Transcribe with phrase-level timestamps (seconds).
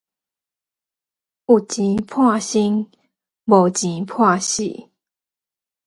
[1.45, 2.89] 有錢判生，
[3.45, 4.63] 無錢判死